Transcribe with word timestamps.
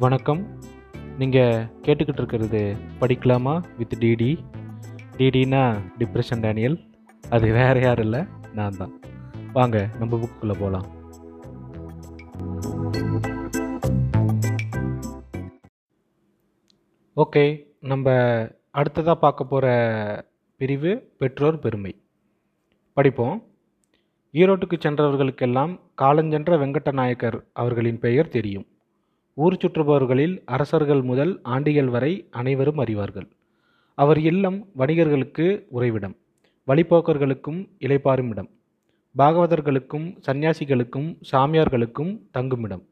வணக்கம். 0.00 0.58
நீங்கள் 1.18 1.64
கேட்டுக்கிட்டு 1.82 2.12
இருக்கிறது 2.12 2.76
படிக்கலாமா 3.00 3.64
வித் 3.78 3.94
டிடி? 3.98 4.44
டிடினா 5.16 5.80
டிப்ரெஷன் 5.98 6.40
டேனியல். 6.40 6.76
அது 7.30 7.52
வேறு 7.52 7.80
யாரும் 7.80 8.04
இல்லை 8.04 8.24
நான் 8.54 8.76
தான். 8.76 9.00
வாங்க 9.52 9.90
நம்ம 9.98 10.16
புக்குள்ளே 10.16 10.52
போகலாம் 10.60 10.86
ஓகே 17.16 17.44
நம்ம 17.80 18.10
அடுத்ததாக 18.70 19.18
பார்க்க 19.18 19.44
போகிற 19.44 19.68
பிரிவு 20.56 21.12
பெற்றோர் 21.18 21.58
பெருமை. 21.58 22.02
படிப்போம். 22.92 23.44
ஈரோட்டுக்கு 24.32 24.78
சென்றவர்களுக்கெல்லாம் 24.78 25.80
காலஞ்சென்ற 26.02 26.58
வெங்கட்ட 26.58 26.92
நாயக்கர் 26.92 27.44
அவர்களின் 27.52 27.98
பெயர் 27.98 28.28
தெரியும். 28.28 28.66
ஊர் 29.36 29.56
சுற்றுபவர்களில் 29.62 30.42
அரசர்கள் 30.44 31.02
முதல் 31.02 31.32
ஆண்டிகள் 31.42 31.88
வரை 31.88 32.28
அனைவரும் 32.30 32.78
அறிவார்கள். 32.78 33.28
அவர் 33.94 34.20
இல்லம் 34.20 34.58
வணிகர்களுக்கு 34.78 35.66
உறைவிடம் 35.68 36.16
வழிப்போக்கர்களுக்கும் 36.68 37.60
இளைப்பாறும் 37.78 38.30
இடம் 38.30 38.50
பாகவதர்களுக்கும் 39.18 40.06
சந்நியாசிகளுக்கும் 40.26 41.08
சாமியார்களுக்கும் 41.32 42.12
தங்குமிடம் 42.30 42.82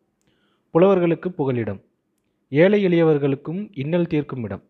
புலவர்களுக்கு 0.74 1.28
புகலிடம் 1.28 1.80
ஏழை 2.52 2.80
எளியவர்களுக்கும் 2.86 3.60
இன்னல் 3.74 4.06
தீர்க்கும் 4.06 4.44
இடம் 4.44 4.64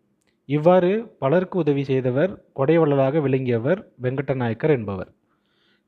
இவ்வாறு 0.45 0.91
பலருக்கு 1.19 1.57
உதவி 1.59 1.83
செய்தவர் 1.83 2.31
கொடைவள்ளலாக 2.55 3.21
விளங்கியவர் 3.21 3.91
வெங்கட்ட 4.01 4.33
நாயக்கர் 4.33 4.69
என்பவர். 4.69 5.09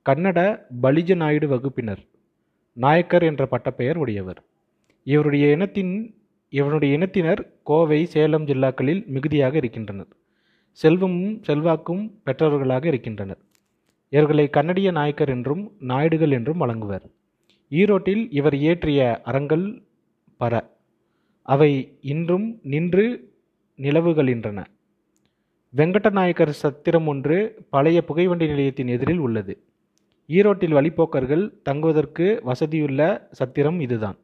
கன்னட 0.05 0.39
பலிஜ 0.81 1.16
நாயுடு 1.16 1.48
வகுப்பினர் 1.48 2.02
நாயக்கர் 2.77 3.23
என்ற 3.23 3.45
பட்டப்பெயர் 3.45 3.98
உடையவர். 3.98 4.39
இவருடைய 5.03 5.52
இனத்தின் 5.52 6.16
இவனுடைய 6.49 6.95
இனத்தினர் 6.95 7.53
கோவை 7.63 8.05
சேலம் 8.05 8.45
ஜில்லாக்களில் 8.45 9.05
மிகுதியாக 9.05 9.55
இருக்கின்றனர். 9.55 10.08
செல்வமும் 10.71 11.43
செல்வாக்கும் 11.43 12.21
பெற்றவர்களாக 12.25 12.85
இருக்கின்றனர். 12.85 13.38
இவர்களை 14.09 14.49
கன்னடிய 14.49 14.91
நாயக்கர் 14.91 15.30
என்றும் 15.30 15.71
நாயுடுகள் 15.80 16.31
என்றும் 16.31 16.58
வழங்குவர். 16.58 17.02
ஈரோட்டில் 17.69 18.27
இவர் 18.31 18.55
இயற்றிய 18.55 19.21
அறங்கள் 19.23 19.83
பர. 20.39 20.69
அவை 21.41 21.97
இன்றும் 22.02 22.59
நின்று 22.63 23.33
நிலவுகின்றன. 23.77 24.65
வெங்கட்ட 25.69 26.09
நாயக்கர் 26.09 26.52
சத்திரம் 26.52 27.08
ஒன்று 27.08 27.65
பழைய 27.69 28.03
புகைவண்டி 28.03 28.47
நிலையத்தின் 28.47 28.88
எதிரில் 28.88 29.17
உள்ளது. 29.17 29.63
ஈரோட்டில் 30.27 30.73
வழிப்போக்கர்கள் 30.73 31.61
தங்குவதற்கு 31.63 32.41
வசதியுள்ள 32.43 33.27
சத்திரம் 33.31 33.80
இதுதான். 33.80 34.17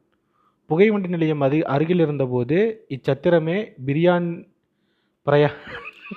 புகைவண்டி 0.70 1.08
நிலையம் 1.08 1.40
அது 1.40 1.58
அருகில் 1.66 2.00
இருந்தபோது 2.00 2.56
இச்சத்திரமே 2.88 3.58
பிரியாணி 3.86 4.32
பிரயா 5.26 5.50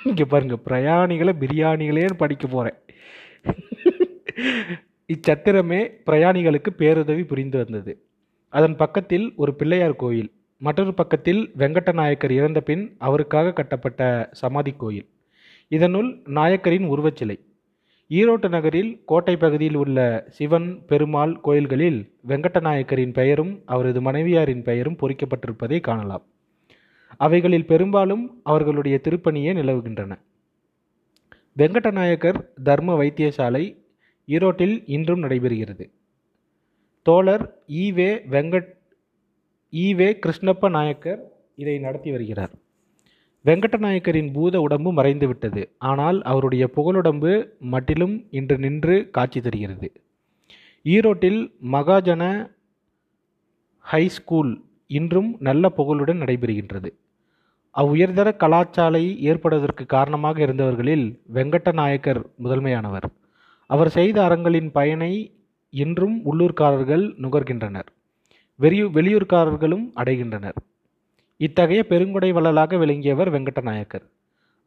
இங்கே 0.04 0.26
பாருங்க 0.26 0.56
பிரயாணிகளை 0.66 1.34
பிரியாணிகளேன்னு 1.44 2.18
படிக்க 2.18 2.48
போகிறேன் 2.48 2.78
இச்சத்திரமே 5.10 5.80
பிரயாணிகளுக்கு 6.06 6.72
பேருதவி 6.78 7.24
புரிந்து 7.24 7.58
வந்தது. 7.58 7.94
அதன் 8.54 8.76
பக்கத்தில் 8.76 9.26
ஒரு 9.36 9.52
பிள்ளையார் 9.56 9.96
கோயில் 9.96 10.30
மற்றொரு 10.62 10.94
பக்கத்தில் 10.94 11.42
வெங்கட்ட 11.58 11.92
நாயக்கர் 11.92 12.32
இறந்த 12.32 12.60
பின் 12.62 12.84
அவருக்காக 12.98 13.54
கட்டப்பட்ட 13.54 14.02
சமாதி 14.32 14.72
கோயில். 14.72 15.08
இதனுள் 15.72 16.10
நாயக்கரின் 16.26 16.88
உருவச்சிலை 16.88 17.38
ஈரோட்டு 18.12 18.50
நகரில் 18.50 19.02
கோட்டை 19.06 19.38
பகுதியில் 19.38 19.76
உள்ள 19.76 20.26
சிவன் 20.30 20.86
பெருமாள் 20.86 21.40
கோயில்களில் 21.42 22.00
வெங்கடநாயக்கரின் 22.28 23.14
பெயரும் 23.14 23.62
அவரது 23.66 24.02
மனைவியாரின் 24.02 24.64
பெயரும் 24.64 24.98
பொறிக்கப்பட்டிருப்பதை 25.02 25.80
காணலாம். 25.80 26.24
அவைகளில் 27.18 27.66
பெரும்பாலும் 27.66 28.40
அவர்களுடைய 28.44 29.00
திருப்பணியே 29.04 29.52
நிலவுகின்றன. 29.60 30.20
வெங்கடநாயக்கர் 31.58 32.40
தர்ம 32.64 33.04
வைத்தியசாலை 33.04 33.64
ஈரோட்டில் 34.28 34.84
இன்றும் 34.86 35.24
நடைபெறுகிறது. 35.24 35.90
தோழர் 37.04 37.46
E V 37.68 38.12
Venkat 38.32 38.70
E V 39.72 40.10
Krishnappa 40.26 40.70
Naicker 40.70 41.22
இதை 41.56 41.80
நடத்தி 41.80 42.12
வருகிறார். 42.12 42.52
வெங்கடநாயக்கரின் 43.46 44.34
பூத 44.34 44.62
உடம்பு 44.62 44.94
மறைந்து 44.94 45.28
விட்டது 45.28 45.62
ஆனால் 45.78 46.22
அவருடைய 46.22 46.64
புகழுடம்பு 46.76 47.32
மட்டிலும் 47.60 48.16
இன்று 48.30 48.58
நின்று 48.58 49.10
காட்சி 49.12 49.42
தருகிறது. 49.42 49.88
ஈரோட்டில் 50.86 51.42
மகாஜன 51.72 52.24
ஹை 53.86 54.04
ஸ்கூல் 54.08 54.52
இன்றும் 54.88 55.38
நல்ல 55.40 55.70
புகழுடன் 55.70 56.20
நடைபெறுகின்றது. 56.22 56.90
அவ்வுயர்தர 57.76 58.30
கலாச்சாலை 58.36 59.04
ஏற்படுவதற்கு 59.22 59.86
காரணமாக 59.86 60.42
இருந்தவர்களில் 60.46 61.06
வெங்கடநாயக்கர் 61.34 62.22
முதன்மையானவர். 62.44 63.08
அவர் 63.70 63.90
செய்த 63.90 64.18
அறங்களின் 64.28 64.70
பயனை 64.72 65.14
இன்றும் 65.74 66.18
உள்ளூர்காரர்கள் 66.26 67.06
நுகர்கின்றனர். 67.24 67.90
வெளியூ 68.60 68.88
வெளியூர்காரர்களும் 68.90 69.86
அடைகின்றனர். 69.96 70.58
இத்தகைய 71.46 71.86
பெருங்குடை 71.90 72.30
வள்ளலாக 72.34 72.78
விளங்கியவர் 72.78 73.30
வெங்கடநாயக்கர். 73.32 74.04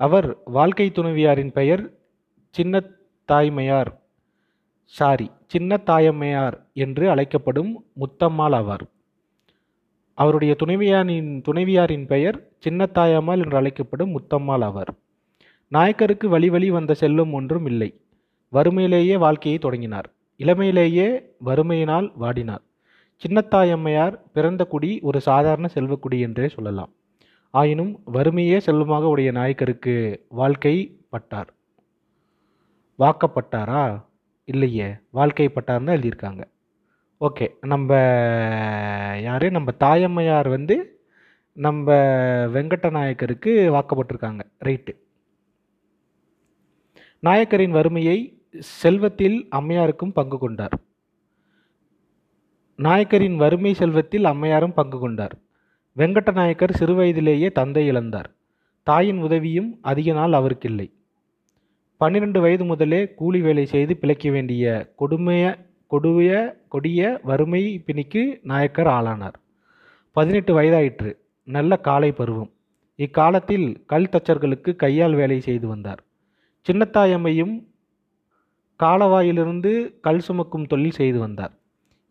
அவர் 0.00 0.28
வாழ்க்கை 0.44 0.86
துணைவியாரின் 0.90 1.52
பெயர் 1.52 1.82
சின்ன 2.50 2.82
தாய்மையார் 3.28 3.90
சாரி 4.84 5.30
சின்ன 5.46 5.78
தாயம்மையார் 5.86 6.56
என்று 6.74 7.10
அழைக்கப்படும் 7.10 7.70
முத்தம்மாள் 8.00 8.54
ஆவார். 8.60 8.84
அவருடைய 10.18 10.56
துணைவியாரின் 10.58 11.30
துணைவியாரின் 11.48 12.06
பெயர் 12.06 12.36
சின்னத்தாயம்மாள் 12.64 13.42
என்று 13.44 13.56
அழைக்கப்படும் 13.56 14.12
முத்தம்மாள் 14.18 14.64
ஆவார். 14.68 14.92
நாயக்கருக்கு 15.72 16.28
வழி 16.28 16.48
வழி 16.48 16.70
வந்த 16.70 16.94
செல்வம் 16.94 17.32
ஒன்றும் 17.32 17.66
இல்லை. 17.66 17.90
வறுமையிலேயே 18.52 19.16
வாழ்க்கையை 19.18 19.60
தொடங்கினார். 19.60 20.08
இளமையிலேயே 20.40 21.08
வறுமையினால் 21.44 22.08
வாடினார். 22.20 22.64
சின்னத்தாயம்மையார் 23.26 24.20
பிறந்த 24.32 24.64
குடி 24.64 24.98
ஒரு 25.02 25.20
சாதாரண 25.20 25.68
செல்வக்குடி 25.74 26.20
என்றே 26.20 26.48
சொல்லலாம். 26.48 26.92
ஆயினும் 27.50 28.02
வறுமையே 28.12 28.58
செல்வமாக 28.58 29.06
உடைய 29.06 29.32
நாயக்கருக்கு 29.32 30.24
வாழ்க்கை 30.28 31.00
பட்டார். 31.08 31.46
வாக்கப்பட்டாரா? 32.98 34.04
இல்லையே 34.44 34.94
வாழ்க்கை 35.10 35.48
பட்டார்னு 35.48 35.94
எழுதியிருக்காங்க. 35.96 36.44
ஓகே 37.20 37.48
நம்ம 37.60 37.94
யார்? 39.22 39.50
நம்ம 39.50 39.72
தாயம்மையார் 39.80 40.48
வந்து 40.48 41.00
நம்ம 41.52 41.92
வெங்கட்ட 42.46 42.90
நாயக்கருக்கு 42.90 43.72
வாக்கப்பட்டிருக்காங்க. 43.74 44.40
ரைட்டு. 44.64 44.96
நாயக்கரின் 47.20 47.70
வறுமையை 47.70 48.42
செல்வத்தில் 48.58 49.48
அம்மையாருக்கும் 49.50 50.12
பங்கு 50.14 50.38
கொண்டார். 50.38 50.78
நாயக்கரின் 52.76 53.36
வறுமை 53.36 53.74
செல்வத்தில் 53.74 54.24
அம்மையாரும் 54.24 54.74
பங்கு 54.74 54.98
கொண்டார். 54.98 55.36
வெங்கட்ட 55.96 56.32
நாயக்கர் 56.32 56.76
சிறுவயதிலேயே 56.80 57.52
தந்தை 57.52 57.90
இழந்தார். 57.90 58.24
தாயின் 58.82 59.18
உதவியும் 59.18 59.78
அதிக 59.82 60.12
நாள் 60.12 60.30
அவருக்கில்லை. 60.30 60.90
பன்னிரண்டு 61.96 62.40
வயது 62.40 62.64
முதலே 62.64 63.14
கூலி 63.14 63.40
வேலை 63.40 63.66
செய்து 63.66 63.96
பிழைக்க 63.96 64.30
வேண்டிய 64.30 64.92
கொடுமைய 65.00 65.66
கொடிய 65.86 66.56
கொடிய 66.68 67.20
வறுமை 67.22 67.78
பிணிக்கு 67.78 68.40
நாயக்கர் 68.42 68.86
ஆளானார். 68.86 69.34
பதினெட்டு 70.12 70.60
வயதாயிற்று. 70.60 71.16
நல்ல 71.44 71.76
காலை 71.76 72.12
பருவம். 72.12 72.50
இக்காலத்தில் 72.96 73.84
கல் 73.86 74.08
தச்சர்களுக்கு 74.12 74.76
கையால் 74.76 75.14
வேலை 75.14 75.40
செய்து 75.40 75.68
வந்தார். 75.68 76.02
சின்னத்தாயம்மையும் 76.70 77.64
காலவாயிலிருந்து 78.82 80.00
கல் 80.00 80.18
சுமக்கும் 80.18 80.66
தொழில் 80.66 80.90
செய்து 80.90 81.19
வந்தார். 81.19 81.52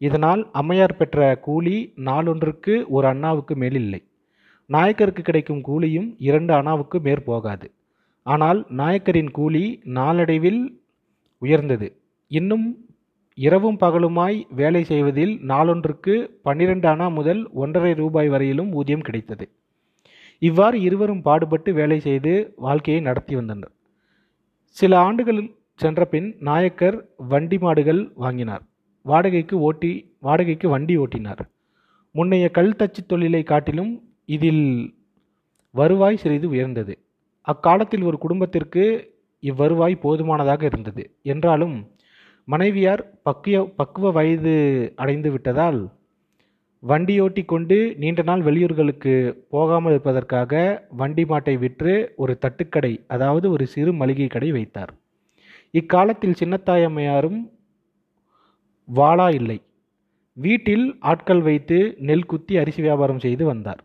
இதனால் 0.06 0.42
அம்மையார் 0.60 0.98
பெற்ற 0.98 1.18
கூலி 1.46 1.76
நாளொன்றுக்கு 2.08 2.74
ஒரு 2.96 3.06
அண்ணாவுக்கு 3.08 3.56
மேல் 3.56 3.78
இல்லை 3.82 4.02
நாயக்கருக்கு 4.70 5.24
கிடைக்கும் 5.24 5.64
கூலியும் 5.68 6.10
இரண்டு 6.28 6.52
அண்ணாவுக்கு 6.54 6.98
மேற்போகாது 7.00 7.68
ஆனால் 8.26 8.60
நாயக்கரின் 8.72 9.32
கூலி 9.32 9.64
நாளடைவில் 9.98 10.62
உயர்ந்தது. 11.42 11.88
இன்னும் 12.32 12.66
இரவும் 13.38 13.78
பகலுமாய் 13.84 14.38
வேலை 14.60 14.82
செய்வதில் 14.84 15.34
நாளொன்றுக்கு 15.52 16.14
பன்னிரண்டு 16.46 16.88
அணா 16.88 17.08
முதல் 17.12 17.42
ஒன்றரை 17.64 17.94
ரூபாய் 18.02 18.30
வரையிலும் 18.34 18.72
ஊதியம் 18.80 19.06
கிடைத்தது. 19.08 19.46
இவ்வாறு 20.42 20.78
இருவரும் 20.88 21.24
பாடுபட்டு 21.28 21.72
வேலை 21.80 21.98
செய்து 22.08 22.34
வாழ்க்கையை 22.66 23.02
நடத்தி 23.02 23.34
வந்தனர். 23.36 23.74
சில 24.78 24.92
ஆண்டுகள் 25.00 25.42
சென்றபின் 25.80 26.30
நாயக்கர் 26.50 26.98
வண்டி 27.32 27.58
மாடுகள் 27.58 28.02
வாங்கினார். 28.24 28.64
வாடகைக்கு 29.06 29.56
ஓட்டி 29.60 29.92
வாடகைக்கு 30.20 30.68
வண்டி 30.70 30.96
ஓட்டினார். 30.98 31.42
முன்னைய 32.16 32.46
கல் 32.52 32.78
தச்சு 32.80 33.02
தொழிலை 33.08 33.42
காட்டிலும் 33.44 33.94
இதில் 34.30 34.66
வருவாய் 35.76 36.18
சிறிது 36.18 36.48
உயர்ந்தது. 36.50 36.94
அக்காலத்தில் 37.48 38.04
ஒரு 38.04 38.18
குடும்பத்திற்கு 38.18 38.84
இவ்வருவாய் 39.44 39.96
போதுமானதாக 39.96 40.62
இருந்தது. 40.66 41.04
என்றாலும் 41.24 41.76
மனைவியார் 42.48 43.04
பக்கிய 43.24 43.58
பக்குவ 43.76 44.12
வயது 44.12 44.54
அடைந்து 44.96 45.30
விட்டதால் 45.32 45.82
வண்டியோட்டி 46.84 47.44
கொண்டு 47.46 47.78
நீண்ட 47.96 48.22
நாள் 48.22 48.42
வெளியூர்களுக்கு 48.42 49.14
போகாமல் 49.50 49.92
இருப்பதற்காக 49.92 50.54
வண்டி 50.92 51.24
மாட்டை 51.24 51.54
விற்று 51.58 51.94
ஒரு 52.16 52.34
தட்டுக்கடை 52.46 52.94
அதாவது 53.08 53.46
ஒரு 53.52 53.66
சிறு 53.68 53.94
மளிகை 53.94 54.28
கடை 54.28 54.50
வைத்தார். 54.52 54.92
இக்காலத்தில் 55.74 56.40
சின்னத்தாயம்மையாரும் 56.40 57.40
வாளா 58.96 59.34
இல்லை. 59.34 59.62
வீட்டில் 60.34 60.96
ஆட்கள் 61.00 61.42
வைத்து 61.42 61.96
நெல் 62.00 62.26
குத்தி 62.26 62.58
அரிசி 62.58 62.82
வியாபாரம் 62.82 63.20
செய்து 63.20 63.46
வந்தார். 63.46 63.84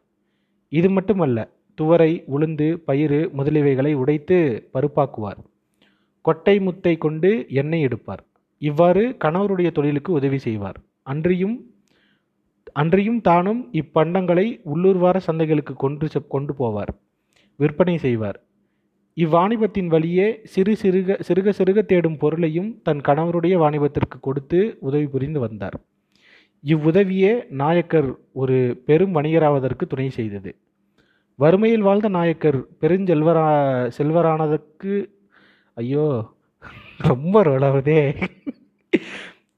இது 0.68 0.90
மட்டுமல்ல 0.90 1.50
துவரை 1.80 2.24
உளுந்து 2.36 2.74
பயிறு 2.74 3.30
முதலியவைகளை 3.36 3.94
உடைத்து 3.94 4.68
பருப்பாக்குவார். 4.74 5.44
கொட்டை 6.22 6.58
முத்தை 6.58 6.98
கொண்டு 6.98 7.46
எண்ணெய் 7.48 7.82
எடுப்பார். 7.82 8.24
இவ்வாறு 8.58 9.16
கணவருடைய 9.24 9.72
தொழிலுக்கு 9.72 10.12
உதவி 10.12 10.38
செய்வார். 10.38 10.80
அன்றியும் 11.02 11.74
அன்றியும் 12.72 13.20
தானும் 13.20 13.72
இப்பண்டங்களை 13.72 14.60
உள்ளூர்வார 14.62 15.18
சந்தைகளுக்கு 15.18 15.74
கொன்று 15.74 16.08
செ- 16.14 16.26
கொண்டு 16.26 16.54
போவார். 16.58 16.98
விற்பனை 17.56 17.98
செய்வார். 17.98 18.47
இவ்வாணிபத்தின் 19.22 19.88
வழியே 19.92 20.26
சிறு 20.54 20.72
சிறுக 20.80 21.14
சிறுக 21.28 21.52
சிறுக 21.58 21.80
தேடும் 21.90 22.18
பொருளையும் 22.22 22.70
தன் 22.86 23.00
கணவருடைய 23.08 23.54
வாணிபத்திற்கு 23.62 24.16
கொடுத்து 24.26 24.58
உதவி 24.88 25.06
புரிந்து 25.14 25.40
வந்தார். 25.44 25.76
இவ்வுதவியே 26.64 27.32
நாயக்கர் 27.60 28.08
ஒரு 28.42 28.56
பெரும் 28.88 29.14
வணிகராவதற்கு 29.16 29.84
துணை 29.92 30.08
செய்தது. 30.18 30.50
வறுமையில் 31.38 31.86
வாழ்ந்த 31.88 32.08
நாயக்கர் 32.18 32.58
பெருஞ்செல்வரா 32.82 33.46
செல்வரானதற்கு 33.98 34.94
ஐயோ 35.76 36.06
ரொம்ப 37.10 37.42
ரோலாவதே 37.48 38.00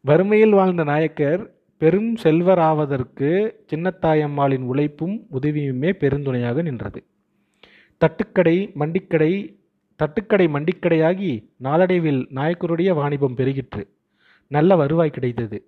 வறுமையில் 0.04 0.56
வாழ்ந்த 0.58 0.82
நாயக்கர் 0.92 1.42
பெரும் 1.82 2.10
செல்வராவதற்கு 2.24 3.30
சின்னத்தாயம்மாளின் 3.70 4.64
உழைப்பும் 4.70 5.16
உதவியுமே 5.38 5.90
பெருந்துணையாக 6.02 6.62
நின்றது. 6.68 7.00
தட்டுக்கடை 8.04 8.72
மண்டிக்கடை 8.74 9.58
தட்டுக்கடை 10.00 10.46
மண்டிக்கடையாகி 10.56 11.44
நாளடைவில் 11.56 12.28
நாயக்கருடைய 12.34 12.94
வாணிபம் 12.94 13.36
பெருகிற்று. 13.36 13.82
நல்ல 14.46 14.76
வருவாய் 14.76 15.10
கிடைத்தது. 15.10 15.66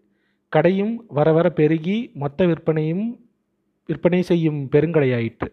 கடையும் 0.48 1.04
வர 1.08 1.32
வர 1.32 1.50
பெருகி 1.50 2.10
மொத்த 2.14 2.46
விற்பனையும் 2.46 3.04
விற்பனை 3.86 4.22
செய்யும் 4.22 4.68
பெருங்கடையாயிற்று. 4.72 5.48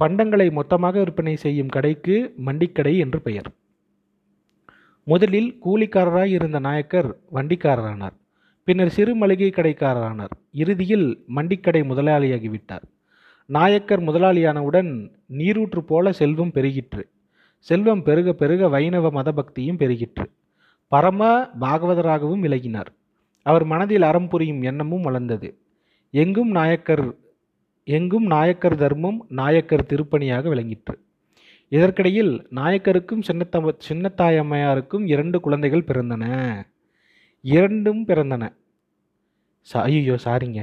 பண்டங்களை 0.00 0.52
மொத்தமாக 0.52 0.98
விற்பனை 0.98 1.36
செய்யும் 1.36 1.68
கடைக்கு 1.68 2.34
மண்டிக்கடை 2.46 2.96
என்று 2.98 3.20
பெயர். 3.20 3.50
முதலில் 5.04 5.58
கூலிக்காரராய் 5.64 6.32
இருந்த 6.38 6.58
நாயக்கர் 6.58 7.16
வண்டிக்காரரானார். 7.32 8.16
பின்னர் 8.64 8.88
சிறு 8.88 9.14
மளிகை 9.14 9.50
கடைக்காரரானார். 9.50 10.34
இறுதியில் 10.52 11.24
மண்டிக்கடை 11.34 11.82
முதலாளியாகிவிட்டார். 11.90 12.86
நாயக்கர் 13.50 14.02
முதலாளியானவுடன் 14.02 14.90
நீரூற்று 15.26 15.84
போல 15.84 16.12
செல்வம் 16.12 16.50
பெருகிற்று. 16.54 17.02
செல்வம் 17.58 18.02
பெருக 18.02 18.32
பெருக 18.32 18.68
வைணவ 18.68 19.10
மத 19.10 19.32
பக்தியும் 19.32 19.78
பெருகிற்று. 19.78 20.26
பரம 20.92 21.48
பாகவதராகவும் 21.60 22.42
விலகினார் 22.42 22.90
அவர் 23.42 23.64
மனதில் 23.64 24.02
அறம் 24.02 24.28
புரியும் 24.28 24.62
எண்ணமும் 24.62 25.00
வளர்ந்தது. 25.00 25.58
எங்கும் 26.10 26.50
நாயக்கர் 26.50 27.16
எங்கும் 27.84 28.26
நாயக்கர் 28.26 28.76
தர்மம் 28.76 29.26
நாயக்கர் 29.28 29.88
திருப்பணியாக 29.88 30.48
விளங்கிற்று. 30.48 30.94
இதற்கிடையில் 31.72 32.46
நாயக்கருக்கும் 32.50 33.22
சின்னத்த 33.32 33.72
சின்னத்தாயம்மையாருக்கும் 33.88 35.04
இரண்டு 35.06 35.40
குழந்தைகள் 35.40 35.88
பிறந்தன. 35.88 36.24
இரண்டும் 37.40 38.06
பிறந்தன. 38.06 38.44
சா 39.60 39.82
ஐயோ 39.82 40.16
சாரிங்க. 40.24 40.60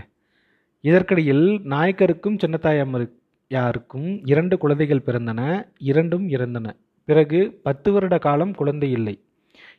இதற்கிடையில் 0.87 1.45
நாயக்கருக்கும் 1.65 2.37
சின்னத்தாயம்மரு 2.41 3.05
யாருக்கும் 3.47 4.25
இரண்டு 4.25 4.57
குழந்தைகள் 4.57 5.05
பிறந்தன 5.05 5.41
இரண்டும் 5.77 6.29
இறந்தன. 6.29 6.67
பிறகு 7.07 7.59
பத்து 7.63 7.91
வருட 7.91 8.17
காலம் 8.17 8.53
குழந்தை 8.53 8.91
இல்லை. 8.91 9.15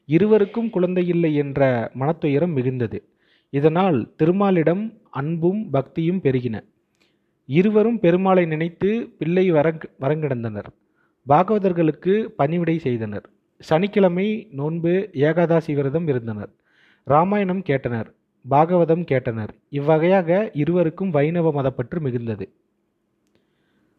இருவருக்கும் 0.04 0.70
குழந்தை 0.70 1.06
இல்லை 1.06 1.34
என்ற 1.34 1.90
மனத்துயரம் 1.98 2.54
மிகுந்தது. 2.56 2.98
இதனால் 3.50 3.98
திருமாலிடம் 4.16 4.84
அன்பும் 5.10 5.70
பக்தியும் 5.70 6.20
பெருகின. 6.22 6.64
இருவரும் 7.48 7.98
பெருமாளை 8.02 8.46
நினைத்து 8.46 8.90
பிள்ளை 9.18 9.52
வரங் 9.52 9.82
வரங்கிடந்தனர். 10.00 10.70
பாகவதர்களுக்கு 11.28 12.14
பணிவிடை 12.40 12.78
செய்தனர். 12.78 13.26
சனிக்கிழமை 13.58 14.48
நோன்பு 14.50 14.94
ஏகாதாசி 15.26 15.72
விரதம் 15.74 16.08
இருந்தனர். 16.08 16.52
ராமாயணம் 17.04 17.62
கேட்டனர். 17.66 18.10
பாகவதம் 18.50 19.04
கேட்டனர். 19.10 19.48
இவ்வகையாக 19.70 20.50
இருவருக்கும் 20.52 21.10
வைணவ 21.10 21.52
மதப்பற்று 21.52 22.00
மிகுந்தது. 22.00 22.48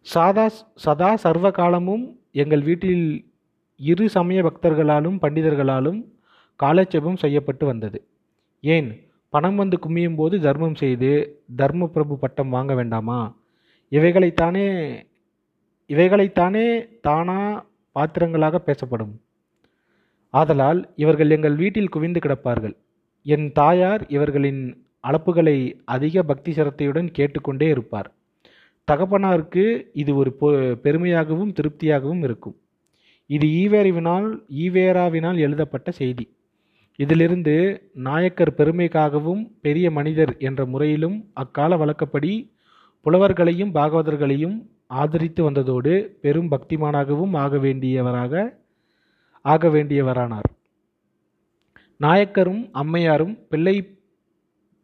சாதா 0.02 0.50
சதா 0.76 1.16
சர்வ 1.16 1.52
காலமும் 1.52 2.20
எங்கள் 2.32 2.62
வீட்டில் 2.62 3.32
இரு 3.76 4.10
சமய 4.10 4.44
பக்தர்களாலும் 4.44 5.18
பண்டிதர்களாலும் 5.22 6.00
காலட்சேபம் 6.56 7.16
செய்யப்பட்டு 7.16 7.66
வந்தது. 7.66 8.08
ஏன்? 8.62 8.90
பணம் 9.30 9.56
வந்து 9.56 9.78
குமியும் 9.86 10.16
போது 10.16 10.40
தர்மம் 10.40 10.76
செய்து 10.76 11.42
தர்ம 11.56 11.88
பிரபு 11.88 12.18
பட்டம் 12.18 12.50
வாங்க 12.50 12.74
வேண்டாமா? 12.76 13.36
இவைகளைத்தானே 13.92 14.66
இவைகளைத்தானே 15.88 16.66
தானா 17.02 17.66
பாத்திரங்களாக 17.96 18.58
பேசப்படும். 18.58 19.22
ஆதலால் 20.30 20.90
இவர்கள் 20.96 21.30
எங்கள் 21.30 21.56
வீட்டில் 21.56 21.90
குவிந்து 21.90 22.20
கிடப்பார்கள். 22.20 22.76
என் 23.28 23.52
தாயார் 23.52 24.06
இவர்களின் 24.08 24.86
அளப்புகளை 25.08 25.80
அதிக 25.86 26.24
பக்தி 26.24 26.54
சிரத்தையுடன் 26.54 27.12
கேட்டுக்கொண்டே 27.12 27.68
இருப்பார். 27.68 28.14
தகப்பனாருக்கு 28.92 29.90
இது 29.94 30.16
ஒரு 30.16 30.38
பொ- 30.42 30.76
பெருமையாகவும் 30.76 31.54
திருப்தியாகவும் 31.54 32.24
இருக்கும். 32.24 32.56
இது 33.26 33.48
ஈவேரிவினால் 33.48 34.40
ஈவேராவினால் 34.58 35.38
எழுதப்பட்ட 35.38 35.92
செய்தி. 35.92 36.36
இதிலிருந்து 36.96 37.82
நாயக்கர் 37.94 38.54
பெருமைக்காகவும் 38.58 39.52
பெரிய 39.62 39.92
மனிதர் 39.92 40.38
என்ற 40.38 40.66
முறையிலும் 40.66 41.30
அக்கால 41.34 41.78
வழக்கப்படி 41.78 42.52
புலவர்களையும் 43.06 43.74
பாகவதர்களையும் 43.74 44.66
ஆதரித்து 44.88 45.52
வந்ததோடு 45.52 46.18
பெரும் 46.22 46.52
பக்திமானாகவும் 46.52 47.38
ஆக 47.38 47.58
வேண்டியவராக 47.58 48.58
ஆக 49.42 49.68
வேண்டியவரானார். 49.68 50.57
நாயக்கரும் 52.00 52.64
அம்மையாரும் 52.72 53.36
பிள்ளை 53.50 53.76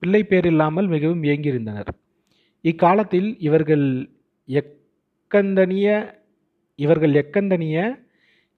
பிள்ளை 0.01 0.21
பேரில்லாமல் 0.29 0.87
மிகவும் 0.87 1.23
ஏங்கியிருந்தனர் 1.23 1.89
இக்காலத்தில் 2.65 3.29
இவர்கள் 3.39 3.85
எக்கந்தனிய 4.49 5.87
இவர்கள் 6.79 7.13
எக்கந்தனிய 7.13 7.77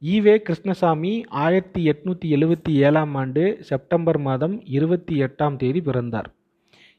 ஈவே 0.01 0.35
கிருஷ்ணசாமி 0.37 1.11
ஆயிரத்தி 1.43 1.81
எட்நூற்றி 1.91 2.27
எழுவத்தி 2.35 2.71
ஏழாம் 2.87 3.13
ஆண்டு 3.15 3.43
செப்டம்பர் 3.69 4.19
மாதம் 4.19 4.55
இருபத்தி 4.67 5.15
எட்டாம் 5.25 5.55
தேதி 5.55 5.81
பிறந்தார். 5.81 6.29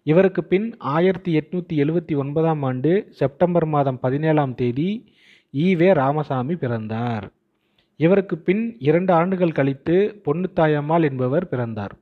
இவருக்கு 0.06 0.42
பின் 0.44 0.68
ஆயிரத்தி 0.94 1.30
எட்நூற்றி 1.38 1.74
எழுவத்தி 1.84 2.14
ஒன்பதாம் 2.16 2.62
ஆண்டு 2.62 2.92
செப்டம்பர் 3.10 3.66
மாதம் 3.66 3.98
பதினேழாம் 3.98 4.54
தேதி 4.54 4.88
ஈவே 5.54 5.88
ராமசாமி 5.92 6.54
பிறந்தார். 6.54 7.26
இவருக்கு 7.96 8.38
பின் 8.38 8.76
இரண்டு 8.78 9.12
ஆண்டுகள் 9.12 9.52
கழித்து 9.52 10.22
பொன்னுத்தாயம்மாள் 10.24 11.02
என்பவர் 11.02 11.48
பிறந்தார். 11.48 11.94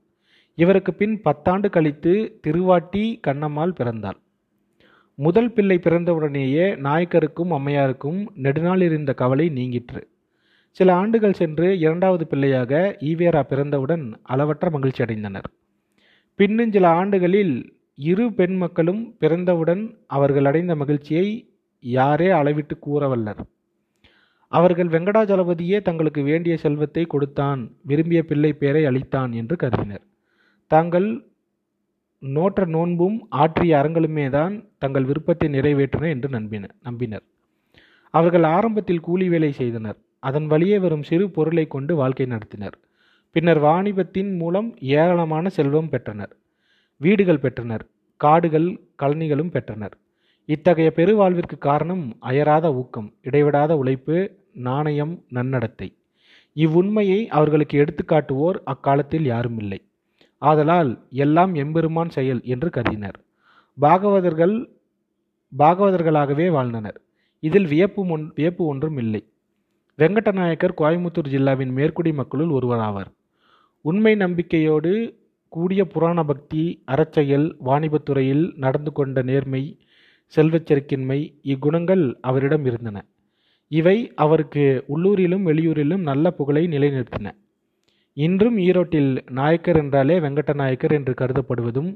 இவருக்கு 0.58 0.94
பின் 0.94 1.20
பத்தாண்டு 1.24 1.70
கழித்து 1.70 2.40
திருவாட்டி 2.46 3.04
கண்ணம்மாள் 3.26 3.74
பிறந்தாள். 3.74 4.18
முதல் 5.18 5.52
பிள்ளை 5.52 5.80
பிறந்தவுடனேயே 5.82 6.66
நாயக்கருக்கும் 6.76 7.52
அம்மையாருக்கும் 7.52 8.26
நெடுநாள் 8.34 8.80
இருந்த 8.80 9.14
கவலை 9.14 9.48
நீங்கிற்று. 9.48 10.08
சில 10.70 10.94
ஆண்டுகள் 10.94 11.32
சென்று 11.32 11.78
இரண்டாவது 11.78 12.26
பிள்ளையாக 12.26 12.96
ஈவேரா 13.00 13.42
பிறந்தவுடன் 13.42 14.12
அளவற்ற 14.22 14.70
மகிழ்ச்சி 14.70 15.04
அடைந்தனர். 15.04 15.48
பின்னும் 16.34 16.72
சில 16.72 16.88
ஆண்டுகளில் 16.88 17.76
இரு 17.94 18.32
பெண் 18.32 18.56
மக்களும் 18.56 19.16
பிறந்தவுடன் 19.20 19.96
அவர்கள் 20.06 20.44
அடைந்த 20.44 20.74
மகிழ்ச்சியை 20.74 21.54
யாரே 21.80 22.30
அளவிட்டு 22.30 22.76
கூறவல்லர். 22.86 23.42
அவர்கள் 24.52 24.88
வெங்கடாஜலபதியே 24.88 25.82
தங்களுக்கு 25.82 26.22
வேண்டிய 26.22 26.56
செல்வத்தை 26.56 27.04
கொடுத்தான் 27.04 27.60
விரும்பிய 27.82 28.24
பிள்ளை 28.24 28.52
பேரை 28.52 28.84
அளித்தான் 28.84 29.32
என்று 29.32 29.56
கருதினர். 29.56 30.04
தாங்கள் 30.70 31.08
நோற்ற 32.18 32.64
நோன்பும் 32.64 33.16
ஆற்றிய 33.28 33.76
அறங்களுமே 33.76 34.30
தான் 34.30 34.54
தங்கள் 34.78 35.04
விருப்பத்தை 35.04 35.48
நிறைவேற்றின 35.48 36.08
என்று 36.08 36.28
நம்பின 36.28 36.70
நம்பினர். 36.84 37.24
அவர்கள் 38.10 38.42
ஆரம்பத்தில் 38.42 39.00
கூலி 39.00 39.28
வேலை 39.28 39.52
செய்தனர். 39.52 39.98
அதன் 40.20 40.46
வழியே 40.46 40.78
வரும் 40.78 41.02
சிறு 41.02 41.30
பொருளை 41.30 41.66
கொண்டு 41.66 41.96
வாழ்க்கை 41.96 42.26
நடத்தினர். 42.26 42.76
பின்னர் 43.30 43.60
வாணிபத்தின் 43.60 44.36
மூலம் 44.36 44.68
ஏராளமான 44.80 45.48
செல்வம் 45.48 45.88
பெற்றனர். 45.88 46.32
வீடுகள் 47.00 47.38
பெற்றனர். 47.38 47.84
காடுகள் 48.16 48.68
கழனிகளும் 49.02 49.50
பெற்றனர். 49.50 49.94
இத்தகைய 50.48 50.92
பெருவாழ்விற்கு 50.96 51.58
காரணம் 51.58 52.16
அயராத 52.20 52.74
ஊக்கம் 52.74 53.14
இடைவிடாத 53.22 53.76
உழைப்பு 53.76 54.16
நாணயம் 54.52 55.14
நன்னடத்தை. 55.28 55.88
இவ்வுண்மையை 56.56 57.26
அவர்களுக்கு 57.26 57.78
எடுத்துக்காட்டுவோர் 57.78 58.58
அக்காலத்தில் 58.64 59.24
யாரும் 59.24 59.58
இல்லை. 59.58 59.80
ஆதலால் 60.38 61.08
எல்லாம் 61.10 61.54
எம்பெருமான் 61.54 62.08
செயல் 62.08 62.40
என்று 62.44 62.70
கருதினர். 62.70 63.18
பாகவதர்கள் 63.80 64.54
பாகவதர்களாகவே 65.58 66.50
வாழ்ந்தனர். 66.50 66.98
இதில் 67.40 67.64
வியப்பு 67.64 68.02
ஒன் 68.08 68.32
வியப்பு 68.34 68.66
ஒன்றும் 68.66 68.96
இல்லை. 68.96 69.22
வெங்கடநாயக்கர் 69.98 70.78
கோயம்புத்தூர் 70.80 71.32
ஜில்லாவின் 71.32 71.72
மேற்குடி 71.72 72.12
மக்களுள் 72.12 72.48
ஒருவராவார். 72.48 73.10
உண்மை 73.80 74.14
நம்பிக்கையோடு 74.14 74.92
கூடிய 75.48 75.84
புராண 75.84 76.24
பக்தி 76.24 76.62
அறச்செயல் 76.84 77.56
வாணிபத்துறையில் 77.64 78.44
நடந்து 78.56 78.92
கொண்ட 78.92 79.22
நேர்மை 79.22 79.62
செல்வச்செருக்கின்மை 80.36 81.18
இக்குணங்கள் 81.44 82.18
அவரிடம் 82.20 82.64
இருந்தன. 82.64 83.04
இவை 83.68 84.12
அவருக்கு 84.14 84.84
உள்ளூரிலும் 84.88 85.46
வெளியூரிலும் 85.46 86.00
நல்ல 86.00 86.30
புகழை 86.30 86.66
நிலைநிறுத்தின. 86.66 87.28
இன்றும் 88.16 88.56
ஈரோட்டில் 88.58 89.22
நாயக்கர் 89.30 89.76
என்றாலே 89.76 90.20
வெங்கட்ட 90.20 90.54
நாயக்கர் 90.54 90.92
என்று 90.92 91.14
கருதப்படுவதும் 91.14 91.90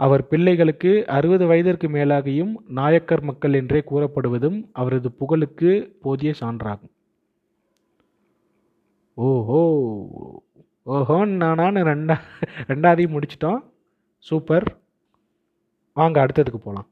அவர் 0.00 0.28
பிள்ளைகளுக்கு 0.28 1.06
அறுபது 1.06 1.46
வயதிற்கு 1.46 1.88
மேலாகியும் 1.88 2.52
நாயக்கர் 2.70 3.22
மக்கள் 3.22 3.52
என்றே 3.52 3.84
கூறப்படுவதும் 3.90 4.68
அவரது 4.72 5.12
புகழுக்கு 5.12 5.70
போதிய 6.00 6.34
சான்றாகும். 6.40 6.92
ஓஹோ! 9.16 9.60
ஓஹோன்னு 10.86 11.36
நானான்னு 11.42 11.80
ரெண்டா 11.84 12.16
ரெண்டாவதையும் 12.68 13.14
முடிச்சிட்டோம். 13.16 13.60
சூப்பர். 14.24 14.66
வாங்க 15.96 16.26
அடுத்ததுக்கு 16.26 16.56
போகலாம் 16.56 16.88